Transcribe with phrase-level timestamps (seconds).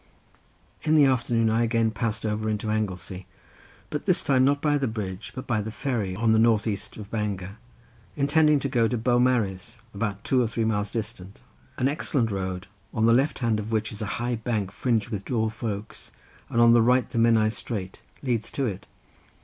[0.81, 3.27] In the afternoon I again passed over into Anglesey,
[3.91, 6.97] but this time not by the bridge but by the ferry on the north east
[6.97, 7.57] of Bangor,
[8.15, 11.39] intending to go to Beaumaris, about two or three miles distant:
[11.77, 15.23] an excellent road, on the left side of which is a high bank fringed with
[15.25, 16.11] dwarf oaks,
[16.49, 18.87] and on the right the Menai strait, leads to it.